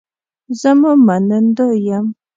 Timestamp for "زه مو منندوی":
0.59-1.77